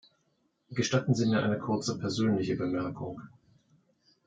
Gestatten 0.71 1.13
Sie 1.13 1.27
mir 1.27 1.43
eine 1.43 1.59
kurze 1.59 1.99
persönliche 1.99 2.55
Bemerkung. 2.55 3.21